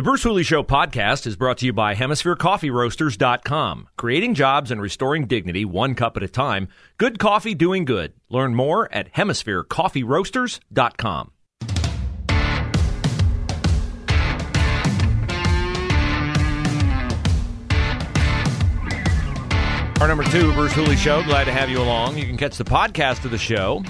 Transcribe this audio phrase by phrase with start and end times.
[0.00, 3.88] The Bruce Hooley Show podcast is brought to you by HemisphereCoffeeRoasters.com.
[3.98, 6.68] Creating jobs and restoring dignity one cup at a time.
[6.96, 8.14] Good coffee doing good.
[8.30, 11.32] Learn more at HemisphereCoffeeRoasters.com.
[20.00, 21.22] Hour number two, Bruce Hooley Show.
[21.24, 22.16] Glad to have you along.
[22.16, 23.84] You can catch the podcast of the show.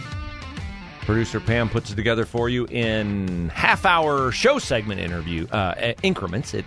[1.10, 6.55] Producer Pam puts it together for you in half hour show segment interview uh, increments.
[6.55, 6.64] It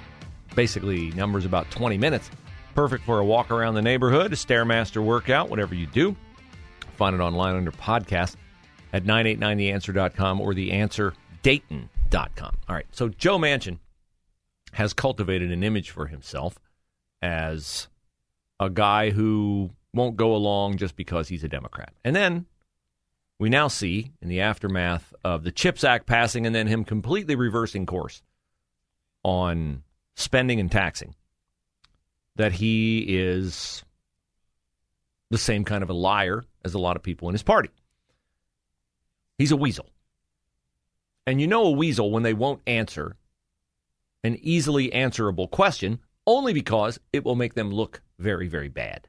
[0.53, 2.29] basically numbers about 20 minutes.
[2.75, 6.13] Perfect for a walk around the neighborhood, a Stairmaster workout, whatever you do.
[6.97, 8.35] Find it online under podcast
[8.91, 12.57] at 989theanswer.com or theanswerdayton.com.
[12.67, 13.79] All right, so Joe Manchin
[14.73, 16.59] has cultivated an image for himself
[17.21, 17.87] as
[18.59, 21.93] a guy who won't go along just because he's a Democrat.
[22.03, 22.45] And then
[23.39, 27.35] we now see, in the aftermath of the CHIPS Act passing and then him completely
[27.35, 28.21] reversing course
[29.23, 29.83] on
[30.15, 31.15] spending and taxing,
[32.35, 33.83] that he is
[35.29, 37.69] the same kind of a liar as a lot of people in his party.
[39.37, 39.89] He's a weasel.
[41.25, 43.15] And you know a weasel when they won't answer
[44.23, 49.07] an easily answerable question only because it will make them look very, very bad.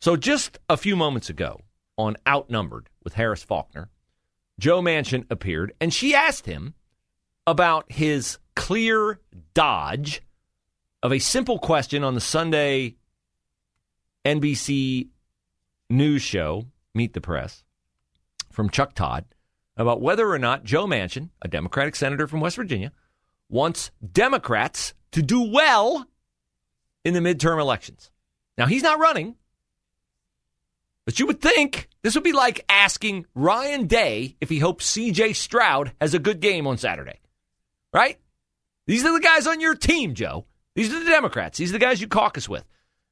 [0.00, 1.60] So just a few moments ago
[1.96, 3.88] on Outnumbered with Harris Faulkner,
[4.58, 6.74] Joe Manchin appeared and she asked him
[7.46, 9.20] about his clear
[9.54, 10.22] dodge
[11.02, 12.96] of a simple question on the Sunday
[14.24, 15.08] NBC
[15.88, 17.62] news show, Meet the Press,
[18.50, 19.24] from Chuck Todd
[19.76, 22.92] about whether or not Joe Manchin, a Democratic senator from West Virginia,
[23.48, 26.06] wants Democrats to do well
[27.04, 28.10] in the midterm elections.
[28.58, 29.36] Now, he's not running,
[31.06, 35.36] but you would think this would be like asking Ryan Day if he hopes CJ
[35.36, 37.20] Stroud has a good game on Saturday,
[37.92, 38.18] right?
[38.86, 40.44] These are the guys on your team, Joe.
[40.74, 41.58] These are the Democrats.
[41.58, 42.64] These are the guys you caucus with.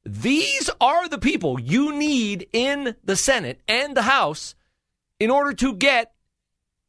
[0.05, 4.55] These are the people you need in the Senate and the House
[5.19, 6.13] in order to get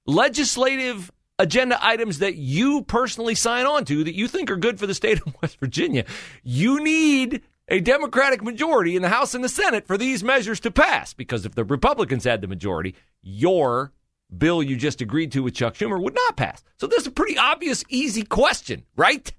[0.06, 4.88] legislative agenda items that you personally sign on to that you think are good for
[4.88, 6.06] the state of West Virginia.
[6.44, 10.72] You need a Democratic majority in the House and the Senate for these measures to
[10.72, 13.92] pass because if the Republicans had the majority, your
[14.36, 16.64] bill you just agreed to with Chuck Schumer would not pass.
[16.78, 19.32] So this is a pretty obvious, easy question, right?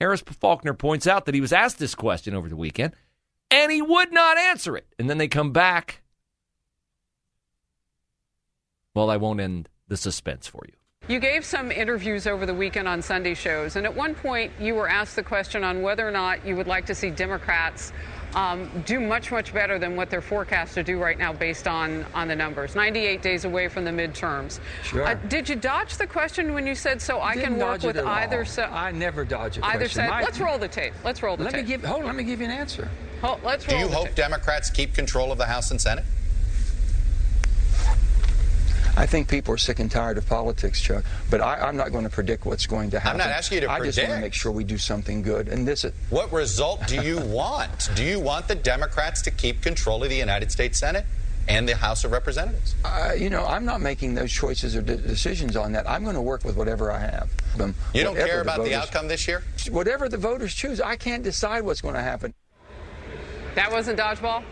[0.00, 2.94] Harris Faulkner points out that he was asked this question over the weekend
[3.50, 4.86] and he would not answer it.
[4.98, 6.02] And then they come back.
[8.94, 10.74] Well, I won't end the suspense for you.
[11.12, 14.74] You gave some interviews over the weekend on Sunday shows, and at one point you
[14.74, 17.92] were asked the question on whether or not you would like to see Democrats
[18.34, 22.06] um, do much, much better than what they're forecast to do right now based on,
[22.14, 22.74] on the numbers.
[22.74, 24.58] 98 days away from the midterms.
[24.84, 25.06] Sure.
[25.06, 28.46] Uh, did you dodge the question when you said so I can work with either
[28.46, 28.70] side?
[28.70, 30.00] I never dodge a either question.
[30.00, 30.08] Side.
[30.08, 30.94] My, let's roll the tape.
[31.04, 31.66] Let's roll the let tape.
[31.66, 32.88] Me give, hold on, let me give you an answer.
[33.20, 34.14] Hold, let's do roll you hope tape.
[34.14, 36.04] Democrats keep control of the House and Senate?
[38.96, 41.04] I think people are sick and tired of politics, Chuck.
[41.30, 43.20] But I, am not going to predict what's going to happen.
[43.20, 43.96] I'm not asking you to I predict.
[43.96, 45.48] just want to make sure we do something good.
[45.48, 45.84] And this.
[45.84, 47.90] Is, what result do you want?
[47.94, 51.06] Do you want the Democrats to keep control of the United States Senate?
[51.48, 52.76] and the House of Representatives?
[52.84, 55.88] Uh, you know, I'm not making those choices or de- decisions on that.
[55.90, 57.30] I'm going to work with whatever I have.
[57.56, 59.42] Them, you don't care about voters, the outcome this year?
[59.68, 62.32] Whatever the voters choose, I can't decide what's going to happen.
[63.54, 64.44] That wasn't dodgeball?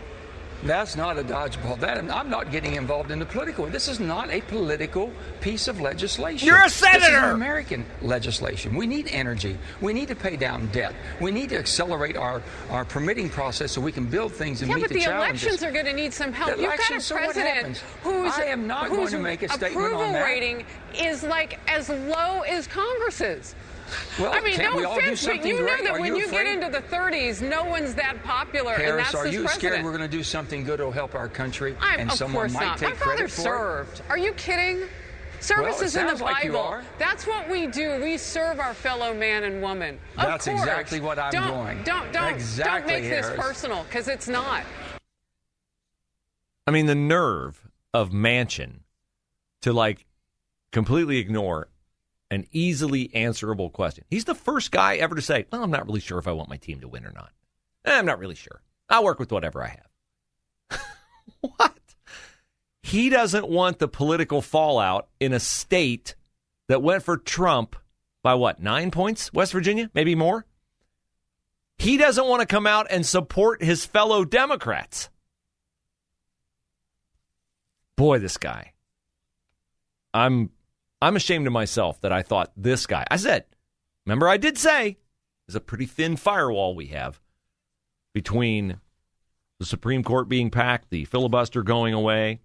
[0.63, 1.79] That's not a dodgeball.
[1.79, 3.65] That I'm not getting involved in the political.
[3.65, 6.47] This is not a political piece of legislation.
[6.47, 6.99] You're a senator.
[6.99, 8.75] This is American legislation.
[8.75, 9.57] We need energy.
[9.81, 10.93] We need to pay down debt.
[11.19, 14.75] We need to accelerate our, our permitting process so we can build things and yeah,
[14.75, 15.43] meet the, the, challenges.
[15.43, 16.55] elections are going to need some help.
[16.55, 19.93] The You've got a so president whose, I am not going to make a statement
[19.93, 20.23] on that.
[20.23, 20.65] rating
[20.95, 23.55] is like as low as Congress's.
[24.19, 25.77] Well, I mean, no offense, but you right?
[25.79, 28.89] know that are when you, you, get into the 30s, no one's that popular, Harris,
[28.89, 29.73] and that's are you president.
[29.73, 32.43] scared we're going to do something good to help our country, I'm, and of someone
[32.43, 32.77] course might not.
[32.77, 33.99] take My father credit for served.
[33.99, 34.05] it?
[34.09, 34.87] Are you kidding?
[35.41, 36.81] Service well, is in the like Bible.
[36.99, 37.99] That's what we do.
[38.03, 39.99] We serve our fellow man and woman.
[40.15, 40.59] Of That's course.
[40.59, 41.83] exactly what I'm don't, doing.
[41.83, 43.27] Don't don't exactly, don't make Harris.
[43.29, 44.63] this personal because it's not.
[46.67, 48.81] I mean, the nerve of Manchin
[49.63, 50.05] to like
[50.71, 51.69] completely ignore
[52.31, 54.05] an easily answerable question.
[54.09, 56.49] He's the first guy ever to say, well, I'm not really sure if I want
[56.49, 57.31] my team to win or not.
[57.85, 58.61] Eh, I'm not really sure.
[58.89, 59.77] I'll work with whatever I
[60.69, 60.81] have.
[61.41, 61.77] what?
[62.81, 66.15] He doesn't want the political fallout in a state
[66.69, 67.75] that went for Trump
[68.23, 69.33] by what, nine points?
[69.33, 69.91] West Virginia?
[69.93, 70.45] Maybe more?
[71.77, 75.09] He doesn't want to come out and support his fellow Democrats.
[77.97, 78.73] Boy, this guy.
[80.13, 80.51] I'm
[81.01, 83.05] I'm ashamed of myself that I thought this guy.
[83.09, 83.45] I said,
[84.05, 84.97] remember I did say
[85.47, 87.19] there's a pretty thin firewall we have
[88.13, 88.79] between
[89.59, 92.39] the Supreme Court being packed, the filibuster going away,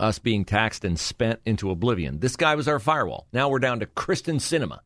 [0.00, 2.20] us being taxed and spent into oblivion.
[2.20, 3.26] This guy was our firewall.
[3.32, 4.80] Now we're down to Kyrsten Sinema.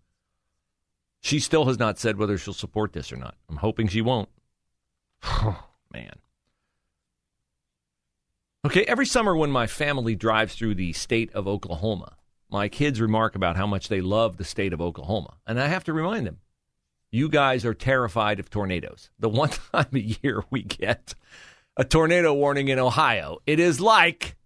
[1.20, 3.34] She still has not said whether she'll support this or not.
[3.48, 4.28] I'm hoping she won't.
[5.92, 6.18] Man.
[8.64, 12.17] Okay, every summer when my family drives through the state of Oklahoma,
[12.50, 15.34] my kids remark about how much they love the state of Oklahoma.
[15.46, 16.38] And I have to remind them,
[17.10, 19.10] you guys are terrified of tornadoes.
[19.18, 21.14] The one time a year we get
[21.76, 24.36] a tornado warning in Ohio, it is like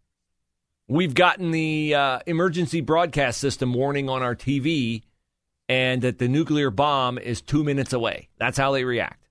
[0.88, 5.02] we've gotten the uh, emergency broadcast system warning on our TV
[5.69, 8.28] and that the nuclear bomb is two minutes away.
[8.38, 9.28] That's how they react.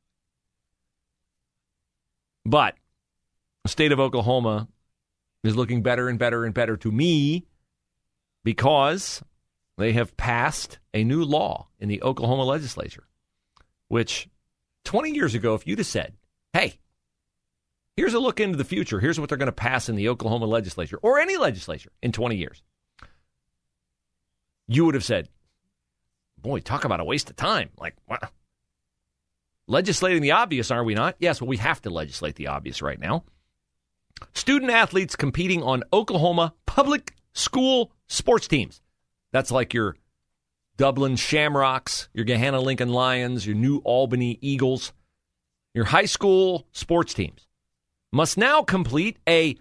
[2.45, 2.75] But
[3.63, 4.67] the state of Oklahoma
[5.44, 7.45] is looking better and better and better to me
[8.43, 9.21] because
[9.77, 13.07] they have passed a new law in the Oklahoma legislature,
[13.88, 14.27] which
[14.85, 16.13] 20 years ago, if you'd have said,
[16.53, 16.79] hey,
[17.95, 20.45] here's a look into the future, here's what they're going to pass in the Oklahoma
[20.45, 22.63] legislature or any legislature in 20 years,
[24.67, 25.29] you would have said,
[26.38, 27.69] boy, talk about a waste of time.
[27.77, 28.31] Like, what?
[29.67, 31.15] Legislating the obvious, are we not?
[31.19, 33.23] Yes, well, we have to legislate the obvious right now.
[34.33, 38.81] Student athletes competing on Oklahoma public school sports teams.
[39.31, 39.96] That's like your
[40.78, 44.94] Dublin Shamrocks, your Gahanna Lincoln Lions, your New Albany Eagles,
[45.74, 47.48] your high school sports teams
[48.12, 49.58] must now complete a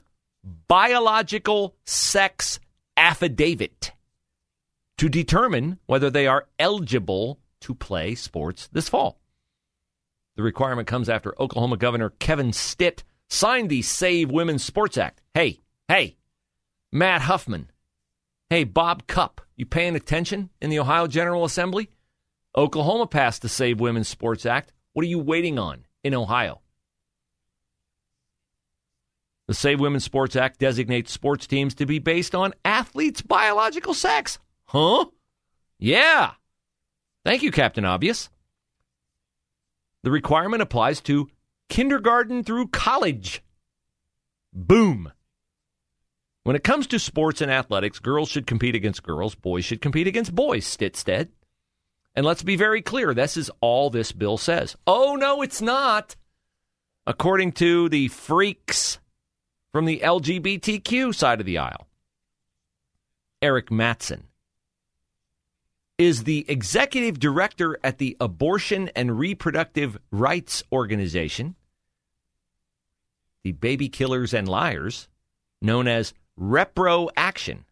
[0.66, 2.58] biological sex
[2.96, 3.92] affidavit
[4.98, 9.20] to determine whether they are eligible to play sports this fall.
[10.36, 15.20] The requirement comes after Oklahoma Governor Kevin Stitt signed the Save Women's Sports Act.
[15.34, 16.16] Hey, hey,
[16.92, 17.69] Matt Huffman.
[18.50, 21.88] Hey, Bob Cupp, you paying attention in the Ohio General Assembly?
[22.56, 24.72] Oklahoma passed the Save Women's Sports Act.
[24.92, 26.60] What are you waiting on in Ohio?
[29.46, 34.40] The Save Women's Sports Act designates sports teams to be based on athletes' biological sex.
[34.64, 35.04] Huh?
[35.78, 36.32] Yeah.
[37.24, 38.30] Thank you, Captain Obvious.
[40.02, 41.28] The requirement applies to
[41.68, 43.44] kindergarten through college.
[44.52, 45.12] Boom.
[46.50, 50.08] When it comes to sports and athletics, girls should compete against girls, boys should compete
[50.08, 51.28] against boys, Stitt said.
[52.16, 54.76] And let's be very clear this is all this bill says.
[54.84, 56.16] Oh, no, it's not.
[57.06, 58.98] According to the freaks
[59.70, 61.86] from the LGBTQ side of the aisle,
[63.40, 64.24] Eric Matson
[65.98, 71.54] is the executive director at the Abortion and Reproductive Rights Organization,
[73.44, 75.06] the Baby Killers and Liars,
[75.62, 77.64] known as Repro Action.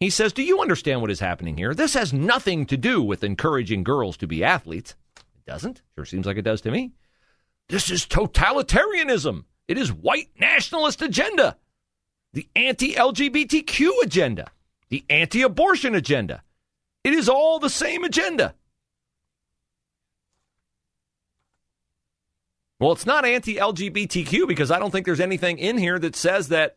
[0.00, 1.74] He says, Do you understand what is happening here?
[1.74, 4.94] This has nothing to do with encouraging girls to be athletes.
[5.16, 5.82] It doesn't.
[5.94, 6.92] Sure seems like it does to me.
[7.68, 9.44] This is totalitarianism.
[9.66, 11.56] It is white nationalist agenda,
[12.32, 14.50] the anti LGBTQ agenda
[14.88, 16.42] the anti abortion agenda.
[17.04, 18.54] It is all the same agenda.
[22.78, 26.48] Well, it's not anti LGBTQ because I don't think there's anything in here that says
[26.48, 26.76] that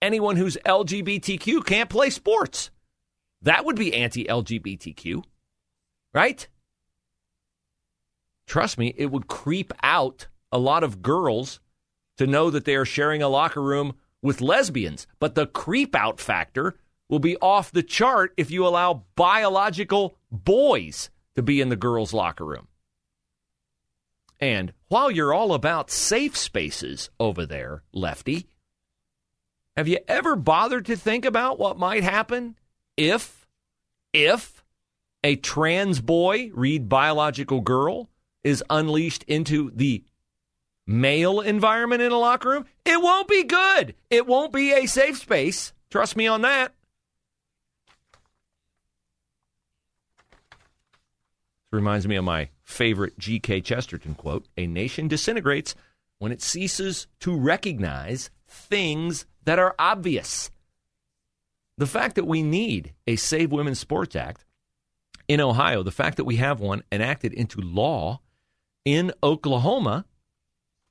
[0.00, 2.70] anyone who's LGBTQ can't play sports.
[3.42, 5.24] That would be anti LGBTQ,
[6.14, 6.46] right?
[8.46, 11.60] Trust me, it would creep out a lot of girls
[12.18, 15.06] to know that they are sharing a locker room with lesbians.
[15.18, 16.76] But the creep out factor
[17.08, 22.14] will be off the chart if you allow biological boys to be in the girls'
[22.14, 22.68] locker room.
[24.40, 28.48] And while you're all about safe spaces over there, Lefty,
[29.76, 32.56] have you ever bothered to think about what might happen
[32.96, 33.46] if,
[34.12, 34.64] if
[35.24, 38.08] a trans boy, read biological girl,
[38.44, 40.04] is unleashed into the
[40.86, 42.66] male environment in a locker room?
[42.84, 43.94] It won't be good.
[44.10, 45.72] It won't be a safe space.
[45.90, 46.72] Trust me on that.
[51.76, 53.62] reminds me of my favorite G.K.
[53.62, 55.74] Chesterton quote A nation disintegrates
[56.18, 60.50] when it ceases to recognize things that are obvious.
[61.78, 64.44] The fact that we need a Save Women's Sports Act
[65.28, 68.20] in Ohio, the fact that we have one enacted into law
[68.84, 70.04] in Oklahoma,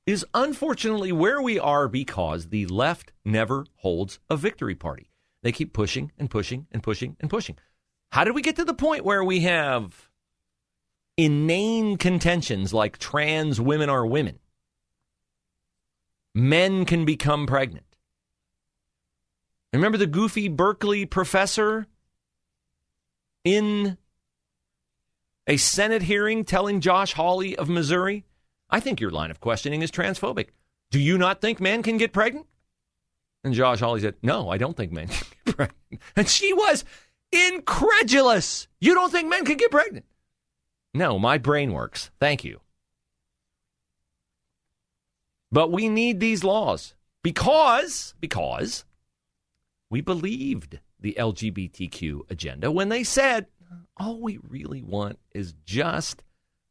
[0.06, 5.10] is unfortunately where we are because the left never holds a victory party.
[5.42, 7.56] They keep pushing and pushing and pushing and pushing.
[8.12, 10.08] How did we get to the point where we have
[11.16, 14.38] inane contentions like trans women are women?
[16.34, 17.86] Men can become pregnant.
[19.72, 21.86] Remember the goofy Berkeley professor
[23.44, 23.96] in
[25.46, 28.24] a Senate hearing telling Josh Hawley of Missouri,
[28.68, 30.48] I think your line of questioning is transphobic.
[30.90, 32.46] Do you not think men can get pregnant?
[33.44, 36.02] And Josh Hawley said, No, I don't think men can get pregnant.
[36.16, 36.84] And she was
[37.32, 38.66] incredulous.
[38.80, 40.04] You don't think men can get pregnant?
[40.96, 42.10] No, my brain works.
[42.18, 42.60] Thank you.
[45.52, 48.84] But we need these laws because because
[49.90, 53.46] we believed the LGBTQ agenda when they said
[53.98, 56.22] all we really want is just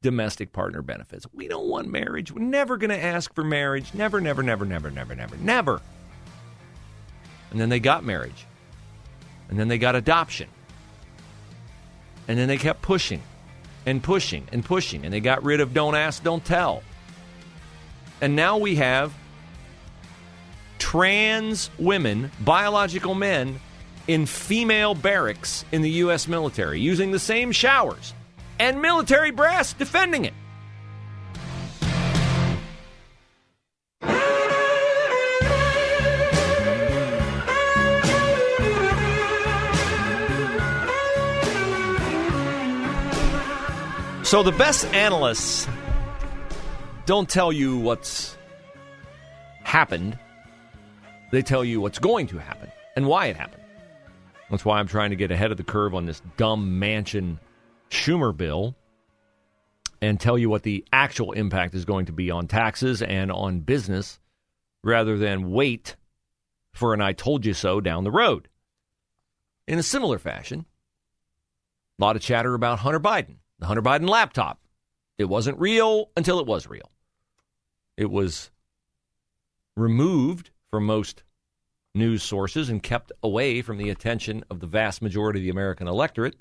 [0.02, 1.28] domestic partner benefits.
[1.32, 2.32] We don't want marriage.
[2.32, 3.94] We're never going to ask for marriage.
[3.94, 5.82] Never, never, never, never, never, never, never.
[7.52, 8.46] And then they got marriage.
[9.50, 10.50] And then they got adoption.
[12.28, 13.22] And then they kept pushing
[13.86, 15.06] and pushing and pushing.
[15.06, 16.84] And they got rid of don't ask, don't tell.
[18.22, 19.14] And now we have
[20.80, 23.60] trans women, biological men,
[24.08, 26.28] in female barracks in the U.S.
[26.28, 28.14] military using the same showers
[28.60, 30.34] and military brass defending it.
[44.36, 45.66] So the best analysts
[47.06, 48.38] don't tell you what's
[49.64, 50.20] happened.
[51.32, 53.64] They tell you what's going to happen and why it happened.
[54.52, 57.40] That's why I'm trying to get ahead of the curve on this dumb Manchin
[57.90, 58.76] Schumer bill
[60.02, 63.62] and tell you what the actual impact is going to be on taxes and on
[63.62, 64.20] business
[64.84, 65.96] rather than wait
[66.74, 68.50] for an I told you so down the road.
[69.66, 70.66] In a similar fashion,
[71.98, 74.60] a lot of chatter about Hunter Biden the Hunter Biden laptop.
[75.18, 76.92] It wasn't real until it was real.
[77.98, 78.52] It was
[79.76, 81.24] removed from most
[81.94, 85.88] news sources and kept away from the attention of the vast majority of the American
[85.88, 86.36] electorate.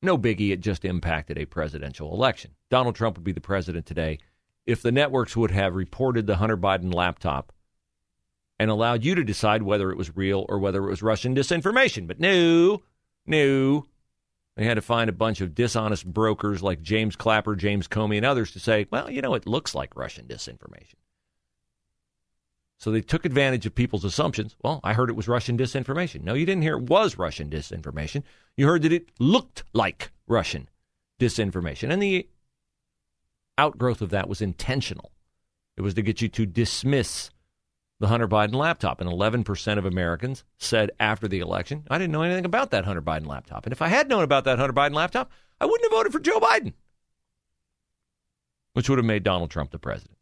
[0.00, 2.52] No biggie, it just impacted a presidential election.
[2.70, 4.18] Donald Trump would be the president today
[4.66, 7.52] if the networks would have reported the Hunter Biden laptop
[8.58, 12.06] and allowed you to decide whether it was real or whether it was Russian disinformation.
[12.06, 12.82] But no,
[13.26, 13.86] no,
[14.56, 18.26] they had to find a bunch of dishonest brokers like James Clapper, James Comey, and
[18.26, 20.94] others to say, well, you know, it looks like Russian disinformation.
[22.78, 24.56] So they took advantage of people's assumptions.
[24.62, 26.22] Well, I heard it was Russian disinformation.
[26.22, 28.24] No, you didn't hear it was Russian disinformation.
[28.56, 30.68] You heard that it looked like Russian
[31.20, 31.90] disinformation.
[31.90, 32.28] And the
[33.56, 35.12] outgrowth of that was intentional.
[35.76, 37.30] It was to get you to dismiss
[38.02, 39.00] the Hunter Biden laptop.
[39.00, 43.00] And 11% of Americans said after the election, I didn't know anything about that Hunter
[43.00, 43.64] Biden laptop.
[43.64, 45.30] And if I had known about that Hunter Biden laptop,
[45.60, 46.72] I wouldn't have voted for Joe Biden,
[48.72, 50.18] which would have made Donald Trump the president.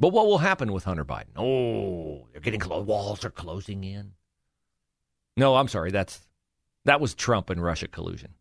[0.00, 1.36] But what will happen with Hunter Biden?
[1.36, 2.84] Oh, they're getting close.
[2.84, 4.14] Walls are closing in.
[5.36, 5.92] No, I'm sorry.
[5.92, 6.18] That's
[6.84, 8.34] that was Trump and Russia collusion.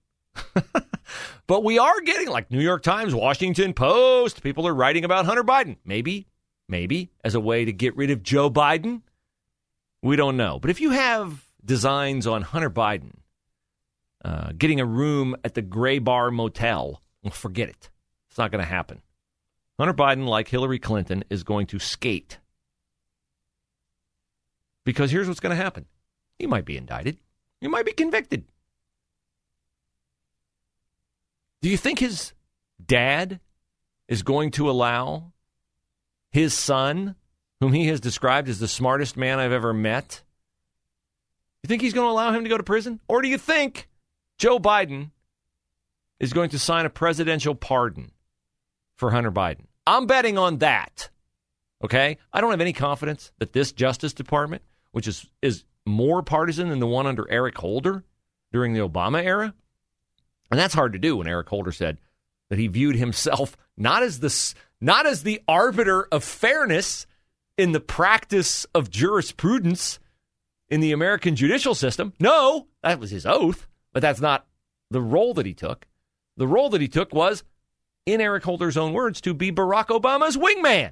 [1.45, 4.41] but we are getting like New York Times, Washington Post.
[4.41, 5.77] People are writing about Hunter Biden.
[5.85, 6.25] Maybe
[6.69, 9.01] maybe as a way to get rid of Joe Biden.
[10.01, 10.59] We don't know.
[10.59, 13.15] But if you have designs on Hunter Biden
[14.23, 17.89] uh, getting a room at the Gray Bar Motel, well, forget it.
[18.29, 19.01] It's not going to happen.
[19.77, 22.37] Hunter Biden, like Hillary Clinton, is going to skate.
[24.85, 25.85] Because here's what's going to happen
[26.37, 27.17] he might be indicted,
[27.61, 28.45] he might be convicted.
[31.61, 32.33] Do you think his
[32.83, 33.39] dad
[34.07, 35.33] is going to allow
[36.31, 37.15] his son,
[37.59, 40.21] whom he has described as the smartest man I've ever met,
[41.63, 42.99] you think he's going to allow him to go to prison?
[43.07, 43.89] Or do you think
[44.37, 45.11] Joe Biden
[46.19, 48.11] is going to sign a presidential pardon
[48.95, 49.65] for Hunter Biden?
[49.85, 51.09] I'm betting on that.
[51.83, 52.17] Okay?
[52.31, 56.79] I don't have any confidence that this Justice Department, which is, is more partisan than
[56.79, 58.03] the one under Eric Holder
[58.51, 59.53] during the Obama era,
[60.51, 61.97] and that's hard to do when Eric Holder said
[62.49, 67.05] that he viewed himself not as the not as the arbiter of fairness
[67.57, 69.99] in the practice of jurisprudence
[70.69, 72.13] in the American judicial system.
[72.19, 74.45] No, that was his oath, but that's not
[74.89, 75.87] the role that he took.
[76.37, 77.43] The role that he took was,
[78.05, 80.91] in Eric Holder's own words, to be Barack Obama's wingman.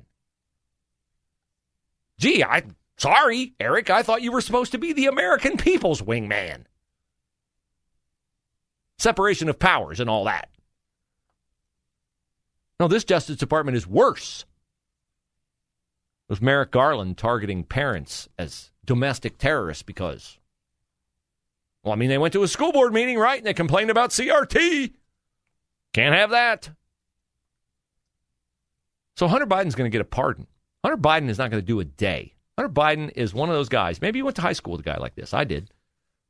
[2.19, 2.63] Gee, I
[2.97, 6.63] Sorry, Eric, I thought you were supposed to be the American people's wingman.
[8.97, 10.49] Separation of powers and all that.
[12.79, 14.45] No, this Justice Department is worse.
[16.29, 20.37] With Merrick Garland targeting parents as domestic terrorists because,
[21.83, 23.37] well, I mean, they went to a school board meeting, right?
[23.37, 24.93] And they complained about CRT.
[25.93, 26.69] Can't have that.
[29.15, 30.47] So Hunter Biden's going to get a pardon.
[30.83, 32.33] Hunter Biden is not going to do a day.
[32.57, 34.01] Hunter Biden is one of those guys.
[34.01, 35.33] Maybe you went to high school with a guy like this.
[35.33, 35.71] I did.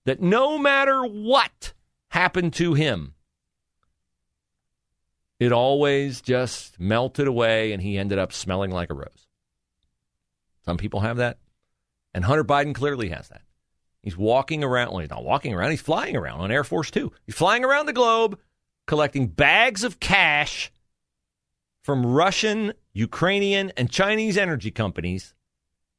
[0.05, 1.73] That no matter what
[2.09, 3.13] happened to him,
[5.39, 9.27] it always just melted away and he ended up smelling like a rose.
[10.65, 11.37] Some people have that.
[12.13, 13.43] And Hunter Biden clearly has that.
[14.01, 14.91] He's walking around.
[14.91, 15.71] Well, he's not walking around.
[15.71, 17.11] He's flying around on Air Force Two.
[17.25, 18.39] He's flying around the globe
[18.85, 20.71] collecting bags of cash
[21.83, 25.33] from Russian, Ukrainian, and Chinese energy companies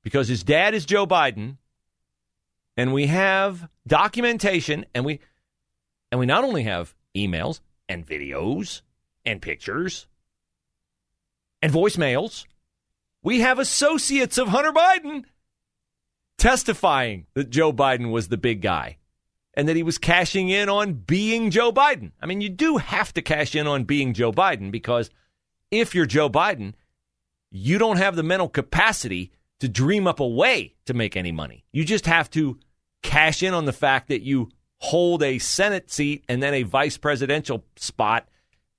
[0.03, 1.59] because his dad is Joe Biden.
[2.77, 5.21] And we have documentation and we
[6.11, 8.83] and we not only have emails and videos
[9.29, 10.07] and pictures
[11.61, 12.47] and voicemails,
[13.23, 15.25] we have associates of Hunter Biden
[16.39, 18.99] testifying that Joe Biden was the big guy
[19.55, 22.13] and that he was cashing in on being Joe Biden.
[22.23, 25.11] I mean, you do have to cash in on being Joe Biden because
[25.71, 26.75] if you're Joe Biden,
[27.51, 31.65] you don't have the mental capacity to dream up a way to make any money.
[31.73, 32.59] You just have to
[33.03, 36.97] cash in on the fact that you hold a Senate seat and then a vice
[36.97, 38.29] presidential spot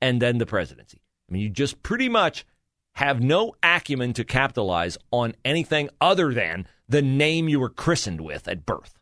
[0.01, 1.01] and then the presidency.
[1.29, 2.45] I mean, you just pretty much
[2.93, 8.47] have no acumen to capitalize on anything other than the name you were christened with
[8.47, 8.99] at birth.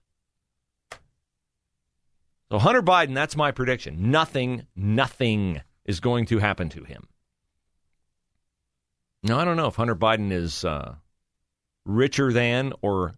[2.52, 4.12] So, Hunter Biden, that's my prediction.
[4.12, 7.08] Nothing, nothing is going to happen to him.
[9.24, 10.96] Now, I don't know if Hunter Biden is uh,
[11.86, 13.16] richer than or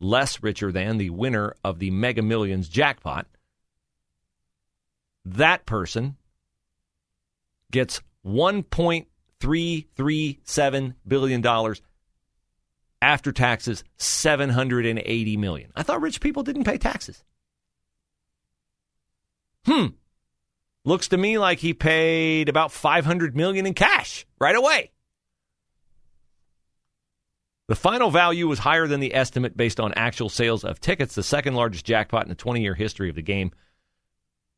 [0.00, 3.26] less richer than the winner of the Mega Millions jackpot.
[5.24, 6.16] That person
[7.72, 11.74] gets $1.337 billion
[13.02, 15.72] after taxes, 780 million.
[15.74, 17.24] I thought rich people didn't pay taxes.
[19.66, 19.86] Hmm.
[20.84, 24.92] Looks to me like he paid about 500 million in cash right away.
[27.68, 31.22] The final value was higher than the estimate based on actual sales of tickets, the
[31.22, 33.52] second largest jackpot in the 20 year history of the game.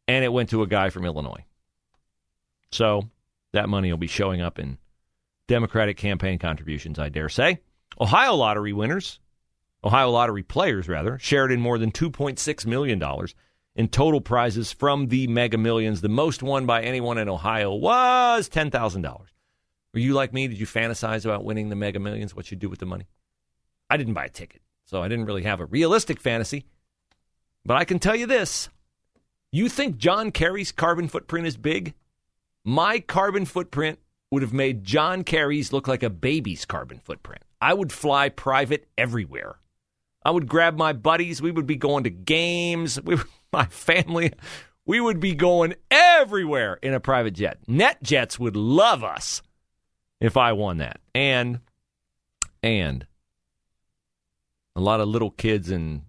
[0.09, 1.45] And it went to a guy from Illinois.
[2.75, 3.09] So
[3.53, 4.79] that money will be showing up in
[5.47, 7.61] Democratic campaign contributions, I dare say.
[8.01, 9.21] Ohio lottery winners,
[9.85, 13.01] Ohio lottery players, rather, shared in more than $2.6 million
[13.77, 16.01] in total prizes from the Mega Millions.
[16.01, 19.05] The most won by anyone in Ohio was $10,000.
[19.93, 20.49] Were you like me?
[20.49, 22.35] Did you fantasize about winning the Mega Millions?
[22.35, 23.07] What you do with the money?
[23.89, 26.65] I didn't buy a ticket, so I didn't really have a realistic fantasy.
[27.65, 28.69] But I can tell you this
[29.53, 31.95] you think John Kerry's carbon footprint is big?
[32.65, 33.99] My carbon footprint
[34.31, 37.43] would have made John Kerry's look like a baby's carbon footprint.
[37.61, 39.59] I would fly private everywhere.
[40.25, 41.43] I would grab my buddies.
[41.43, 43.01] We would be going to games.
[43.03, 43.17] We
[43.53, 44.33] my family,
[44.87, 47.59] we would be going everywhere in a private jet.
[47.69, 49.43] NetJets would love us
[50.21, 51.01] if I won that.
[51.15, 51.61] And
[52.63, 53.07] and
[54.75, 56.03] a lot of little kids in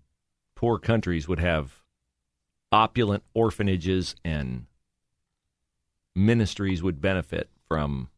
[0.55, 1.83] poor countries would have
[2.71, 4.65] opulent orphanages and
[6.15, 8.09] ministries would benefit from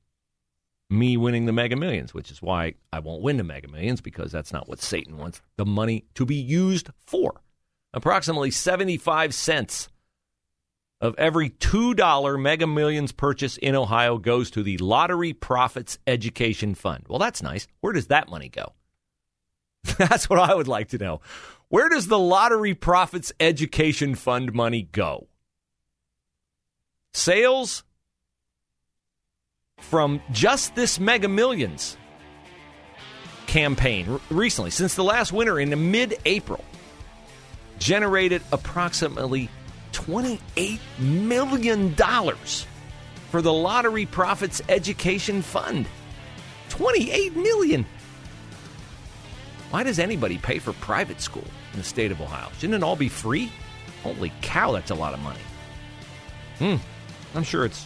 [0.89, 4.31] me winning the mega millions, which is why I won't win the mega millions because
[4.31, 7.41] that's not what Satan wants the money to be used for.
[7.93, 9.89] Approximately 75 cents
[10.99, 17.05] of every $2 Mega Millions purchase in Ohio goes to the Lottery Profits Education Fund.
[17.07, 17.67] Well, that's nice.
[17.81, 18.73] Where does that money go?
[19.97, 21.21] that's what I would like to know.
[21.69, 25.27] Where does the Lottery Profits Education Fund money go?
[27.13, 27.83] Sales
[29.87, 31.97] from just this Mega Millions
[33.45, 36.63] campaign recently, since the last winter in mid April,
[37.79, 39.49] generated approximately
[39.93, 45.87] $28 million for the Lottery Profits Education Fund.
[46.69, 47.85] 28 million.
[49.69, 52.49] Why does anybody pay for private school in the state of Ohio?
[52.57, 53.51] Shouldn't it all be free?
[54.03, 55.39] Holy cow, that's a lot of money.
[56.59, 56.75] Hmm.
[57.35, 57.85] I'm sure it's